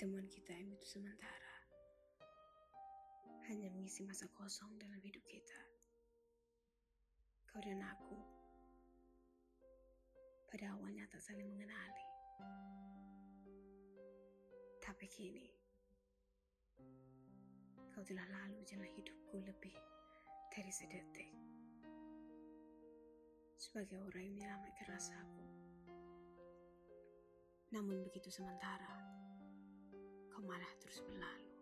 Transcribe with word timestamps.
Pertemuan 0.00 0.32
kita 0.32 0.56
yang 0.56 0.72
itu 0.72 0.96
sementara 0.96 1.52
hanya 3.52 3.68
mengisi 3.68 4.00
masa 4.00 4.24
kosong 4.32 4.80
dalam 4.80 4.96
hidup 4.96 5.20
kita. 5.28 5.60
Kau 7.44 7.60
dan 7.60 7.84
aku 7.84 8.16
pada 10.48 10.72
awalnya 10.72 11.04
tak 11.04 11.20
saling 11.20 11.44
mengenali. 11.44 12.06
Tapi 14.80 15.04
kini, 15.04 15.52
kau 17.92 18.00
telah 18.00 18.24
lalu 18.24 18.64
jalan 18.64 18.88
hidupku 18.96 19.36
lebih 19.36 19.76
dari 20.48 20.72
sedetik. 20.72 21.28
Sebagai 23.60 24.00
orang 24.00 24.24
yang 24.24 24.32
menyelamatkan 24.32 24.96
rasaku. 24.96 25.44
Namun 27.76 28.00
begitu 28.00 28.32
sementara, 28.32 29.19
kau 30.40 30.48
malah 30.48 30.72
terus 30.80 31.04
berlalu. 31.04 31.52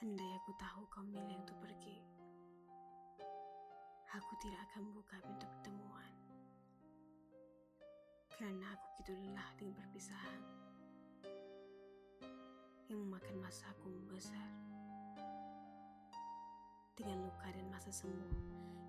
Andai 0.00 0.30
aku 0.40 0.56
tahu 0.56 0.88
kau 0.88 1.04
milih 1.04 1.36
untuk 1.36 1.52
pergi, 1.60 2.00
aku 4.08 4.32
tidak 4.40 4.64
akan 4.72 4.88
buka 4.96 5.20
pintu 5.20 5.44
pertemuan. 5.44 6.12
Karena 8.40 8.72
aku 8.72 8.84
begitu 8.96 9.20
lelah 9.20 9.52
dengan 9.60 9.76
perpisahan 9.84 10.40
yang 12.88 13.04
memakan 13.04 13.36
masaku 13.44 13.92
membesar. 13.92 14.48
Dengan 16.96 17.20
luka 17.20 17.52
dan 17.52 17.68
masa 17.68 17.92
sembuh 17.92 18.32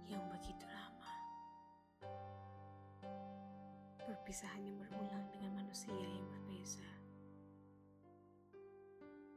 yang 0.08 0.24
begitu 0.32 0.64
lama. 0.72 0.99
Perpisahan 4.10 4.66
yang 4.66 4.74
berulang 4.82 5.30
dengan 5.30 5.62
manusia 5.62 5.94
yang 5.94 6.26
berbeza. 6.34 6.90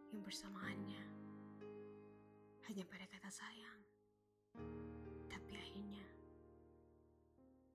Yang 0.09 0.33
bersamaannya 0.33 1.05
hanya 2.73 2.85
pada 2.89 3.05
kata 3.05 3.29
sayang. 3.29 3.81
Tapi 5.29 5.53
akhirnya, 5.61 6.09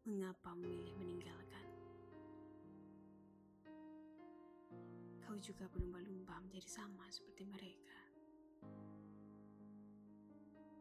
mengapa 0.09 0.57
memilih 0.57 0.97
meninggalkan? 0.97 1.69
Kau 5.21 5.37
juga 5.37 5.69
berlumba-lumba 5.69 6.41
menjadi 6.49 6.81
sama 6.81 7.05
seperti 7.13 7.45
mereka. 7.45 8.01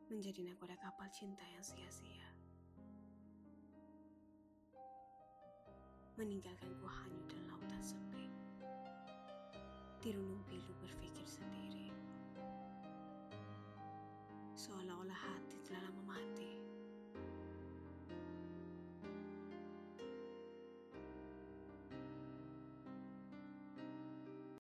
Menjadi 0.09 0.49
nakoda 0.49 0.81
kapal 0.81 1.13
cinta 1.13 1.45
yang 1.45 1.61
sia-sia. 1.61 2.46
Meninggalkan 6.17 6.73
ku 6.81 6.89
hanyut 6.89 7.29
dalam 7.29 7.45
lautan 7.61 7.83
sepi. 7.85 8.25
Dirunung 10.01 10.41
pilu 10.49 10.73
berpikir 10.81 11.29
sendiri 11.29 11.93
seolah-olah 14.57 15.15
hati 15.15 15.61
telah 15.63 15.85
lama 15.87 16.17
mati. 16.17 16.66